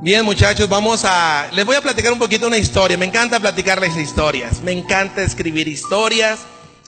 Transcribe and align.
Bien, 0.00 0.24
muchachos, 0.24 0.68
vamos 0.68 1.04
a. 1.04 1.48
Les 1.52 1.64
voy 1.66 1.74
a 1.74 1.80
platicar 1.80 2.12
un 2.12 2.20
poquito 2.20 2.46
una 2.46 2.56
historia. 2.56 2.96
Me 2.96 3.06
encanta 3.06 3.40
platicarles 3.40 3.96
historias. 3.96 4.60
Me 4.60 4.70
encanta 4.70 5.22
escribir 5.22 5.66
historias. 5.66 6.38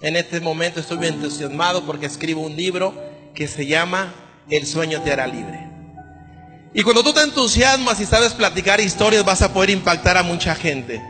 En 0.01 0.15
este 0.15 0.41
momento 0.41 0.79
estoy 0.79 0.99
muy 0.99 1.09
entusiasmado 1.09 1.85
porque 1.85 2.07
escribo 2.07 2.43
un 2.43 2.55
libro 2.55 2.95
que 3.35 3.49
se 3.49 3.67
llama 3.67 4.15
El 4.49 4.65
sueño 4.65 5.03
te 5.03 5.13
hará 5.13 5.27
libre. 5.27 5.69
Y 6.73 6.83
cuando 6.83 7.03
tú 7.03 7.13
te 7.13 7.23
entusiasmas 7.23 7.99
y 7.99 8.07
sabes 8.07 8.33
platicar 8.33 8.81
historias, 8.81 9.25
vas 9.25 9.43
a 9.43 9.53
poder 9.53 9.71
impactar 9.71 10.17
a 10.17 10.23
mucha 10.23 10.55
gente. 10.55 11.03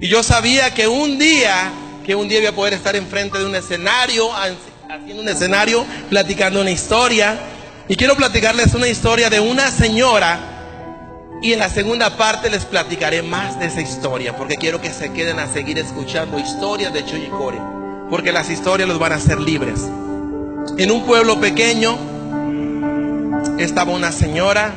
Y 0.00 0.08
yo 0.08 0.24
sabía 0.24 0.74
que 0.74 0.88
un 0.88 1.16
día, 1.16 1.70
que 2.04 2.16
un 2.16 2.28
día 2.28 2.40
voy 2.40 2.48
a 2.48 2.54
poder 2.56 2.74
estar 2.74 2.96
enfrente 2.96 3.38
de 3.38 3.46
un 3.46 3.54
escenario, 3.54 4.30
haciendo 4.34 5.22
un 5.22 5.28
escenario, 5.28 5.86
platicando 6.10 6.60
una 6.60 6.72
historia. 6.72 7.38
Y 7.86 7.94
quiero 7.94 8.16
platicarles 8.16 8.74
una 8.74 8.88
historia 8.88 9.30
de 9.30 9.38
una 9.38 9.70
señora 9.70 10.55
y 11.42 11.52
en 11.52 11.58
la 11.58 11.68
segunda 11.68 12.16
parte 12.16 12.50
les 12.50 12.64
platicaré 12.64 13.22
más 13.22 13.58
de 13.58 13.66
esa 13.66 13.80
historia, 13.80 14.36
porque 14.36 14.56
quiero 14.56 14.80
que 14.80 14.90
se 14.90 15.12
queden 15.12 15.38
a 15.38 15.46
seguir 15.52 15.78
escuchando 15.78 16.38
historias 16.38 16.92
de 16.92 17.04
Choyicore, 17.04 17.60
porque 18.10 18.32
las 18.32 18.50
historias 18.50 18.88
los 18.88 18.98
van 18.98 19.12
a 19.12 19.16
hacer 19.16 19.40
libres. 19.40 19.80
En 20.78 20.90
un 20.90 21.04
pueblo 21.04 21.38
pequeño 21.40 21.96
estaba 23.58 23.92
una 23.92 24.12
señora 24.12 24.74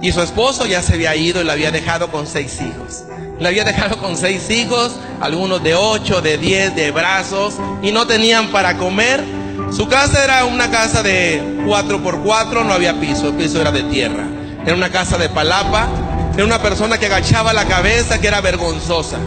y 0.00 0.12
su 0.12 0.20
esposo 0.20 0.66
ya 0.66 0.82
se 0.82 0.94
había 0.94 1.14
ido 1.14 1.40
y 1.40 1.44
la 1.44 1.52
había 1.52 1.70
dejado 1.70 2.10
con 2.10 2.26
seis 2.26 2.60
hijos. 2.60 3.04
La 3.38 3.48
había 3.48 3.64
dejado 3.64 3.98
con 3.98 4.16
seis 4.16 4.50
hijos, 4.50 4.96
algunos 5.20 5.62
de 5.62 5.74
ocho, 5.74 6.20
de 6.20 6.38
diez, 6.38 6.74
de 6.74 6.90
brazos, 6.90 7.54
y 7.82 7.92
no 7.92 8.06
tenían 8.06 8.48
para 8.48 8.76
comer. 8.76 9.24
Su 9.70 9.88
casa 9.88 10.22
era 10.22 10.44
una 10.44 10.70
casa 10.70 11.02
de 11.02 11.62
cuatro 11.66 12.02
por 12.02 12.22
cuatro, 12.22 12.62
no 12.62 12.72
había 12.72 13.00
piso, 13.00 13.28
el 13.28 13.34
piso 13.34 13.60
era 13.60 13.72
de 13.72 13.84
tierra. 13.84 14.26
Era 14.64 14.74
una 14.74 14.90
casa 14.90 15.18
de 15.18 15.28
palapa. 15.28 15.88
Era 16.34 16.44
una 16.44 16.62
persona 16.62 16.98
que 16.98 17.06
agachaba 17.06 17.52
la 17.52 17.66
cabeza, 17.66 18.20
que 18.20 18.28
era 18.28 18.40
vergonzosa. 18.40 19.18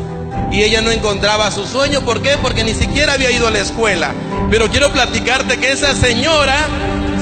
Y 0.52 0.64
ella 0.64 0.81
no 0.81 0.91
encontraba 0.91 1.52
su 1.52 1.66
sueño. 1.66 2.02
¿Por 2.02 2.22
qué? 2.22 2.38
Porque 2.41 2.64
ni 2.64 2.73
siquiera 2.73 3.14
había 3.14 3.31
ido 3.31 3.47
a 3.47 3.52
la 3.52 3.59
escuela. 3.59 4.13
Pero 4.50 4.69
quiero 4.69 4.91
platicarte 4.91 5.58
que 5.58 5.72
esa 5.72 5.94
señora 5.94 6.67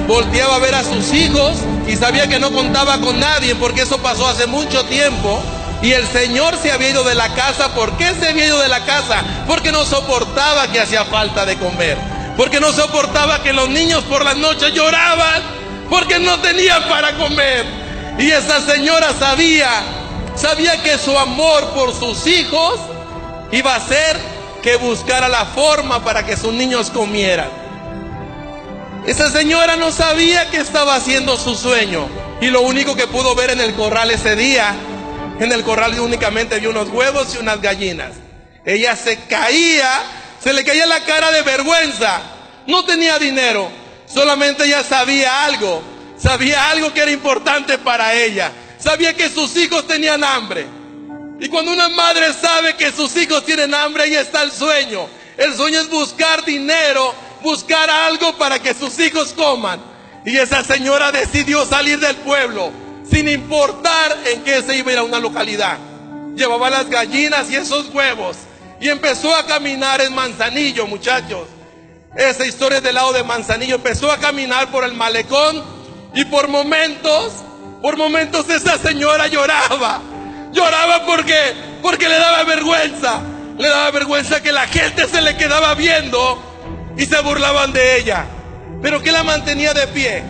volteaba 0.08 0.56
a 0.56 0.59
ver 0.59 0.75
a 0.75 0.84
sus 0.84 1.14
hijos 1.14 1.53
y 1.88 1.95
sabía 1.95 2.28
que 2.28 2.39
no 2.39 2.52
contaba 2.52 3.00
con 3.00 3.19
nadie 3.19 3.56
porque 3.56 3.81
eso 3.81 3.97
pasó 3.97 4.28
hace 4.28 4.45
mucho 4.45 4.86
tiempo. 4.86 5.41
Y 5.81 5.91
el 5.91 6.08
Señor 6.08 6.56
se 6.61 6.72
había 6.72 6.91
ido 6.91 7.03
de 7.03 7.16
la 7.16 7.34
casa. 7.34 7.73
¿Por 7.73 7.97
qué 7.97 8.14
se 8.14 8.30
había 8.30 8.45
ido 8.45 8.59
de 8.61 8.69
la 8.69 8.86
casa? 8.86 9.22
Porque 9.47 9.72
no 9.72 9.84
soportaba 9.84 10.72
que 10.72 10.80
hacía 10.80 11.03
falta 11.03 11.45
de 11.45 11.58
comer. 11.58 11.97
Porque 12.38 12.61
no 12.61 12.72
soportaba 12.72 13.44
que 13.44 13.52
los 13.52 13.67
niños 13.67 14.03
por 14.06 14.23
las 14.23 14.38
noches 14.38 14.73
lloraban. 14.73 15.41
Porque 15.89 16.19
no 16.19 16.39
tenían 16.39 16.84
para 16.88 17.17
comer. 17.17 17.83
Y 18.17 18.31
esa 18.31 18.61
señora 18.61 19.14
sabía, 19.17 19.69
sabía 20.36 20.81
que 20.83 20.97
su 20.97 21.17
amor 21.17 21.73
por 21.73 21.94
sus 21.94 22.28
hijos 22.28 22.80
iba 23.52 23.75
a 23.75 23.80
ser 23.80 24.17
que 24.61 24.75
buscara 24.78 25.28
la 25.28 25.45
forma 25.45 26.03
para 26.03 26.25
que 26.25 26.38
sus 26.38 26.53
niños 26.53 26.89
comieran. 26.89 27.50
Esa 29.06 29.30
señora 29.30 29.75
no 29.75 29.91
sabía 29.91 30.50
que 30.50 30.58
estaba 30.58 30.95
haciendo 30.95 31.38
su 31.38 31.56
sueño. 31.56 32.08
Y 32.39 32.47
lo 32.47 32.61
único 32.61 32.95
que 32.95 33.08
pudo 33.08 33.36
ver 33.36 33.50
en 33.50 33.59
el 33.59 33.73
corral 33.73 34.11
ese 34.11 34.36
día, 34.36 34.73
en 35.39 35.52
el 35.52 35.64
corral 35.64 36.00
únicamente 36.00 36.59
vio 36.59 36.69
unos 36.69 36.89
huevos 36.89 37.36
y 37.36 37.38
unas 37.39 37.61
gallinas. 37.61 38.11
Ella 38.66 38.95
se 38.95 39.17
caía, 39.25 40.02
se 40.41 40.53
le 40.53 40.64
caía 40.64 40.86
la 40.86 41.02
cara 41.02 41.31
de 41.31 41.41
vergüenza. 41.41 42.22
No 42.67 42.86
tenía 42.86 43.19
dinero, 43.19 43.69
solamente 44.06 44.66
ella 44.66 44.84
sabía 44.84 45.44
algo, 45.44 45.84
Sabía 46.23 46.69
algo 46.69 46.93
que 46.93 47.02
era 47.02 47.11
importante 47.11 47.77
para 47.77 48.13
ella. 48.13 48.49
Sabía 48.79 49.13
que 49.13 49.27
sus 49.27 49.57
hijos 49.57 49.85
tenían 49.85 50.23
hambre. 50.23 50.66
Y 51.41 51.49
cuando 51.49 51.73
una 51.73 51.89
madre 51.89 52.33
sabe 52.33 52.77
que 52.77 52.93
sus 52.93 53.13
hijos 53.17 53.45
tienen 53.45 53.73
hambre, 53.75 54.03
ahí 54.03 54.16
está 54.16 54.41
el 54.41 54.51
sueño. 54.53 55.09
El 55.35 55.53
sueño 55.53 55.81
es 55.81 55.89
buscar 55.89 56.45
dinero, 56.45 57.13
buscar 57.41 57.89
algo 57.89 58.38
para 58.38 58.57
que 58.59 58.73
sus 58.73 58.97
hijos 59.00 59.33
coman. 59.33 59.81
Y 60.25 60.38
esa 60.38 60.63
señora 60.63 61.12
decidió 61.12 61.66
salir 61.66 62.00
del 62.00 62.16
pueblo, 62.16 62.72
sin 63.09 63.28
importar 63.28 64.17
en 64.25 64.45
qué 64.45 64.62
se 64.62 64.78
iba 64.78 64.91
a 64.91 64.94
ir 64.94 65.00
a 65.00 65.03
una 65.03 65.19
localidad. 65.19 65.78
Llevaba 66.38 66.69
las 66.69 66.89
gallinas 66.89 67.51
y 67.51 67.57
esos 67.57 67.94
huevos. 67.94 68.38
Y 68.79 68.88
empezó 68.88 69.35
a 69.35 69.45
caminar 69.45 70.00
en 70.00 70.16
Manzanillo, 70.16 70.88
muchachos. 70.88 71.50
Esa 72.16 72.45
historia 72.45 72.79
del 72.79 72.95
lado 72.95 73.12
de 73.12 73.23
Manzanillo. 73.23 73.75
Empezó 73.75 74.09
a 74.09 74.19
caminar 74.19 74.72
por 74.72 74.85
el 74.85 74.94
malecón 74.94 75.72
y 76.16 76.25
por 76.25 76.47
momentos, 76.47 77.34
por 77.81 77.97
momentos 77.97 78.50
esa 78.50 78.78
señora 78.78 79.28
lloraba. 79.28 80.01
Lloraba 80.51 81.06
porque, 81.06 81.53
porque 81.81 82.07
le 82.07 82.19
daba 82.19 82.44
vergüenza. 82.44 83.22
Le 83.57 83.68
daba 83.68 83.91
vergüenza 83.91 84.41
que 84.41 84.51
la 84.51 84.68
gente 84.68 85.07
se 85.07 85.22
le 85.22 85.35
quedaba 85.35 85.74
viendo 85.74 86.41
y 86.97 87.06
se 87.06 87.19
burlaban 87.22 87.74
de 87.74 87.97
ella. 87.97 88.25
Pero 88.81 89.01
que 89.01 89.12
la 89.12 89.24
mantenía 89.24 89.74
de 89.74 89.88
pie? 89.88 90.24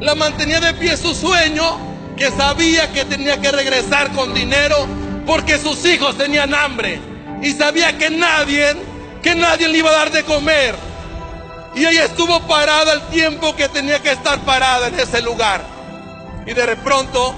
La 0.00 0.14
mantenía 0.14 0.60
de 0.60 0.74
pie 0.74 0.96
su 0.96 1.14
sueño, 1.14 1.78
que 2.16 2.30
sabía 2.30 2.90
que 2.92 3.04
tenía 3.04 3.40
que 3.40 3.50
regresar 3.50 4.12
con 4.12 4.32
dinero 4.32 4.86
porque 5.26 5.58
sus 5.58 5.84
hijos 5.84 6.16
tenían 6.16 6.54
hambre. 6.54 7.00
Y 7.42 7.52
sabía 7.52 7.98
que 7.98 8.08
nadie, 8.08 8.74
que 9.22 9.34
nadie 9.34 9.68
le 9.68 9.78
iba 9.78 9.90
a 9.90 9.94
dar 9.94 10.10
de 10.10 10.24
comer. 10.24 10.74
Y 11.78 11.86
ella 11.86 12.06
estuvo 12.06 12.40
parada 12.40 12.92
el 12.92 13.02
tiempo 13.02 13.54
que 13.54 13.68
tenía 13.68 14.00
que 14.00 14.10
estar 14.10 14.40
parada 14.40 14.88
en 14.88 14.98
ese 14.98 15.22
lugar. 15.22 15.62
Y 16.44 16.52
de 16.52 16.74
pronto, 16.74 17.32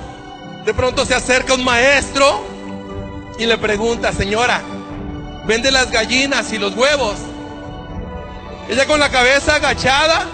de 0.65 0.73
pronto 0.73 1.05
se 1.05 1.15
acerca 1.15 1.53
un 1.53 1.63
maestro 1.63 2.47
y 3.39 3.45
le 3.45 3.59
pregunta, 3.59 4.15
señora, 4.15 4.63
¿vende 5.45 5.71
las 5.71 5.91
gallinas 5.91 6.55
y 6.55 6.59
los 6.59 6.75
huevos? 6.75 7.17
Ella 8.71 8.87
con 8.87 8.99
la 8.99 9.11
cabeza 9.11 9.57
agachada, 9.57 10.25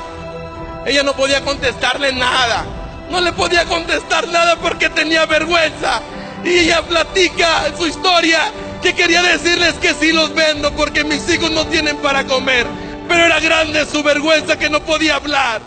ella 0.86 1.02
no 1.02 1.14
podía 1.16 1.40
contestarle 1.40 2.12
nada. 2.12 2.64
No 3.10 3.20
le 3.20 3.32
podía 3.32 3.64
contestar 3.64 4.28
nada 4.28 4.54
porque 4.54 4.88
tenía 4.88 5.26
vergüenza. 5.26 6.00
Y 6.44 6.50
ella 6.50 6.82
platica 6.82 7.72
su 7.76 7.88
historia 7.88 8.38
que 8.82 8.94
quería 8.94 9.22
decirles 9.22 9.74
que 9.74 9.94
sí 9.94 10.12
los 10.12 10.32
vendo 10.32 10.70
porque 10.76 11.02
mis 11.02 11.28
hijos 11.28 11.50
no 11.50 11.66
tienen 11.66 11.96
para 11.96 12.24
comer. 12.24 12.85
Pero 13.08 13.24
era 13.24 13.40
grande 13.40 13.86
su 13.86 14.02
vergüenza 14.02 14.58
que 14.58 14.70
no 14.70 14.84
podía 14.84 15.16
hablar. 15.16 15.60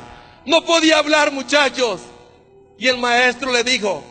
No 0.45 0.63
podía 0.65 0.97
hablar, 0.97 1.31
muchachos. 1.31 2.01
Y 2.77 2.87
el 2.87 2.97
maestro 2.97 3.51
le 3.51 3.63
dijo, 3.63 4.03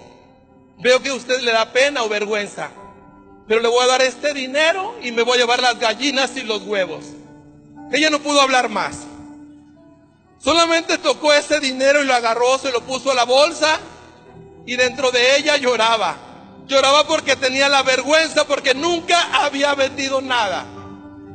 veo 0.79 1.03
que 1.03 1.09
a 1.09 1.15
usted 1.15 1.41
le 1.41 1.53
da 1.53 1.73
pena 1.73 2.03
o 2.03 2.09
vergüenza, 2.09 2.71
pero 3.47 3.61
le 3.61 3.69
voy 3.69 3.83
a 3.83 3.87
dar 3.87 4.03
este 4.03 4.35
dinero 4.35 4.95
y 5.03 5.11
me 5.11 5.23
voy 5.23 5.39
a 5.39 5.41
llevar 5.41 5.63
las 5.63 5.79
gallinas 5.79 6.37
y 6.37 6.43
los 6.43 6.63
huevos. 6.63 7.05
Ella 7.91 8.11
no 8.11 8.21
pudo 8.21 8.41
hablar 8.43 8.69
más. 8.69 8.99
Solamente 10.39 10.99
tocó 10.99 11.33
ese 11.33 11.59
dinero 11.61 12.03
y 12.03 12.07
lo 12.07 12.15
agarró, 12.15 12.59
se 12.59 12.71
lo 12.71 12.83
puso 12.83 13.11
a 13.11 13.15
la 13.15 13.25
bolsa 13.25 13.81
y 14.67 14.77
dentro 14.77 15.11
de 15.11 15.39
ella 15.39 15.57
lloraba. 15.57 16.17
Lloraba 16.67 17.07
porque 17.07 17.35
tenía 17.37 17.71
la 17.71 17.83
vergüenza, 17.83 18.47
porque 18.47 18.75
nunca 18.75 19.45
había 19.45 19.75
vendido 19.75 20.21
nada. 20.21 20.67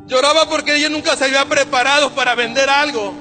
Lloraba 0.06 0.50
porque 0.50 0.76
ella 0.76 0.90
nunca 0.90 1.16
se 1.16 1.26
había 1.26 1.46
preparado 1.46 2.12
para 2.12 2.36
vender 2.36 2.70
algo. 2.70 3.14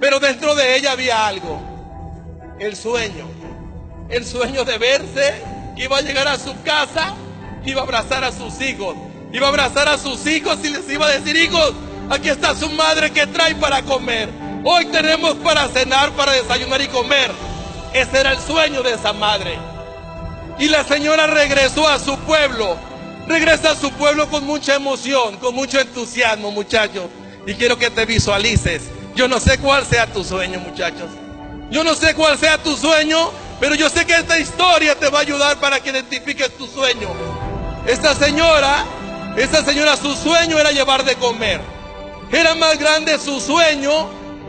Pero 0.00 0.18
dentro 0.18 0.54
de 0.54 0.76
ella 0.76 0.92
había 0.92 1.26
algo. 1.26 1.60
El 2.58 2.76
sueño. 2.76 3.28
El 4.08 4.26
sueño 4.26 4.64
de 4.64 4.78
verse 4.78 5.42
que 5.76 5.84
iba 5.84 5.98
a 5.98 6.00
llegar 6.00 6.28
a 6.28 6.38
su 6.38 6.60
casa, 6.62 7.14
iba 7.64 7.80
a 7.80 7.84
abrazar 7.84 8.24
a 8.24 8.32
sus 8.32 8.60
hijos. 8.60 8.96
Iba 9.32 9.46
a 9.46 9.50
abrazar 9.50 9.88
a 9.88 9.96
sus 9.96 10.26
hijos 10.26 10.58
y 10.64 10.68
les 10.68 10.88
iba 10.90 11.06
a 11.06 11.10
decir, 11.10 11.36
hijos, 11.36 11.72
aquí 12.10 12.28
está 12.28 12.54
su 12.54 12.68
madre 12.70 13.10
que 13.12 13.26
trae 13.26 13.54
para 13.54 13.82
comer. 13.82 14.28
Hoy 14.64 14.86
tenemos 14.86 15.34
para 15.36 15.68
cenar, 15.68 16.10
para 16.12 16.32
desayunar 16.32 16.80
y 16.82 16.88
comer. 16.88 17.30
Ese 17.94 18.20
era 18.20 18.32
el 18.32 18.40
sueño 18.40 18.82
de 18.82 18.94
esa 18.94 19.12
madre. 19.12 19.56
Y 20.58 20.68
la 20.68 20.84
señora 20.84 21.26
regresó 21.26 21.88
a 21.88 21.98
su 21.98 22.18
pueblo 22.18 22.76
Regresa 23.26 23.70
a 23.70 23.76
su 23.76 23.90
pueblo 23.92 24.28
con 24.28 24.44
mucha 24.44 24.74
emoción, 24.74 25.36
con 25.36 25.54
mucho 25.54 25.78
entusiasmo, 25.80 26.50
muchachos. 26.50 27.04
Y 27.46 27.54
quiero 27.54 27.78
que 27.78 27.90
te 27.90 28.04
visualices. 28.04 28.82
Yo 29.14 29.28
no 29.28 29.38
sé 29.38 29.58
cuál 29.58 29.86
sea 29.86 30.06
tu 30.06 30.24
sueño, 30.24 30.58
muchachos. 30.60 31.08
Yo 31.70 31.84
no 31.84 31.94
sé 31.94 32.14
cuál 32.14 32.38
sea 32.38 32.58
tu 32.58 32.76
sueño, 32.76 33.30
pero 33.60 33.74
yo 33.74 33.88
sé 33.88 34.04
que 34.04 34.14
esta 34.14 34.38
historia 34.38 34.94
te 34.94 35.08
va 35.08 35.18
a 35.18 35.22
ayudar 35.22 35.58
para 35.60 35.80
que 35.80 35.90
identifiques 35.90 36.56
tu 36.56 36.66
sueño. 36.66 37.08
Esta 37.86 38.14
señora, 38.14 38.84
esta 39.36 39.64
señora, 39.64 39.96
su 39.96 40.14
sueño 40.14 40.58
era 40.58 40.72
llevar 40.72 41.04
de 41.04 41.14
comer. 41.14 41.60
Era 42.30 42.54
más 42.54 42.78
grande 42.78 43.18
su 43.18 43.40
sueño 43.40 44.08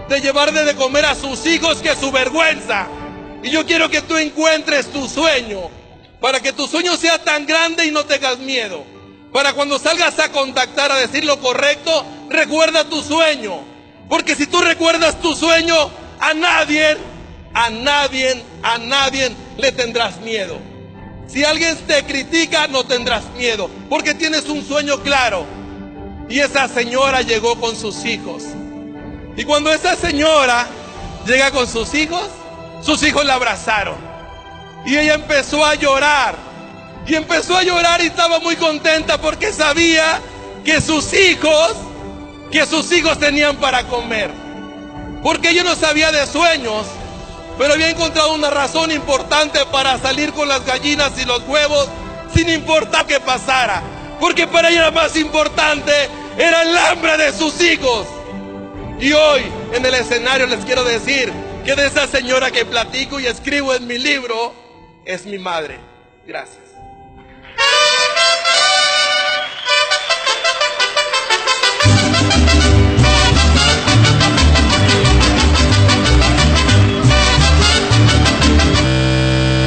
de 0.10 0.20
llevar 0.20 0.52
de 0.52 0.76
comer 0.76 1.06
a 1.06 1.16
sus 1.16 1.46
hijos 1.46 1.78
que 1.82 1.96
su 1.96 2.12
vergüenza. 2.12 2.88
Y 3.44 3.50
yo 3.52 3.66
quiero 3.66 3.90
que 3.90 4.02
tú 4.02 4.18
encuentres 4.18 4.92
tu 4.92 5.08
sueño 5.08 5.70
para 6.24 6.40
que 6.40 6.54
tu 6.54 6.70
sueño 6.70 6.96
sea 6.96 7.22
tan 7.22 7.46
grande 7.46 7.86
y 7.86 7.92
no 7.92 8.06
tengas 8.06 8.40
miedo. 8.40 8.86
Para 9.34 9.52
cuando 9.52 9.78
salgas 9.78 10.18
a 10.20 10.32
contactar, 10.32 10.90
a 10.90 10.96
decir 10.96 11.26
lo 11.26 11.38
correcto, 11.42 12.06
recuerda 12.30 12.86
tu 12.86 13.04
sueño. 13.04 13.60
Porque 14.08 14.34
si 14.34 14.48
tú 14.48 14.62
recuerdas 14.62 15.20
tu 15.20 15.36
sueño, 15.36 15.76
a 16.22 16.34
nadie, 16.34 16.96
a 17.54 17.70
nadie, 17.70 18.42
a 18.62 18.78
nadie 18.78 19.36
le 19.58 19.74
tendrás 19.74 20.22
miedo. 20.22 20.60
Si 21.28 21.44
alguien 21.44 21.76
te 21.88 22.06
critica, 22.06 22.68
no 22.70 22.86
tendrás 22.86 23.26
miedo, 23.36 23.70
porque 23.90 24.14
tienes 24.14 24.46
un 24.48 24.66
sueño 24.66 25.04
claro. 25.04 25.46
Y 26.30 26.40
esa 26.40 26.70
señora 26.70 27.22
llegó 27.22 27.60
con 27.60 27.76
sus 27.76 28.06
hijos. 28.06 28.44
Y 29.36 29.44
cuando 29.44 29.74
esa 29.74 29.98
señora 29.98 30.70
llega 31.28 31.52
con 31.52 31.68
sus 31.68 31.94
hijos, 31.94 32.30
sus 32.82 33.04
hijos 33.04 33.26
la 33.26 33.34
abrazaron. 33.34 34.13
Y 34.86 34.98
ella 34.98 35.16
empezó 35.16 35.66
a 35.66 35.76
llorar. 35.76 36.36
Y 37.06 37.16
empezó 37.16 37.58
a 37.58 37.64
llorar 37.64 38.02
y 38.02 38.08
estaba 38.08 38.40
muy 38.40 38.56
contenta 38.56 39.18
porque 39.18 39.52
sabía 39.52 40.22
que 40.64 40.80
sus 40.80 41.14
hijos, 41.14 41.74
que 42.52 42.66
sus 42.66 42.92
hijos 42.92 43.20
tenían 43.20 43.58
para 43.58 43.84
comer. 43.84 44.32
Porque 45.22 45.50
ella 45.50 45.64
no 45.64 45.76
sabía 45.76 46.12
de 46.12 46.26
sueños, 46.28 46.86
pero 47.58 47.74
había 47.74 47.90
encontrado 47.90 48.34
una 48.34 48.50
razón 48.50 48.92
importante 48.92 49.60
para 49.72 49.98
salir 50.00 50.32
con 50.34 50.48
las 50.48 50.66
gallinas 50.66 51.12
y 51.22 51.26
los 51.26 51.44
huevos 51.48 51.90
sin 52.34 52.50
importar 52.50 53.06
qué 53.06 53.20
pasara. 53.20 53.82
Porque 54.20 54.48
para 54.48 54.70
ella 54.70 54.92
más 54.92 55.16
importante 55.18 55.92
era 56.38 56.62
el 56.62 56.78
hambre 56.78 57.18
de 57.18 57.34
sus 57.34 57.62
hijos. 57.62 58.08
Y 59.00 59.12
hoy 59.12 59.42
en 59.74 59.86
el 59.86 59.94
escenario 59.94 60.48
les 60.48 60.64
quiero 60.64 60.84
decir 60.84 61.32
que 61.66 61.76
de 61.76 61.88
esa 61.88 62.08
señora 62.08 62.52
que 62.52 62.66
platico 62.66 63.20
y 63.20 63.28
escribo 63.28 63.74
en 63.74 63.88
mi 63.88 63.98
libro 63.98 64.63
es 65.06 65.26
mi 65.26 65.38
madre. 65.38 65.78
Gracias. 66.26 66.63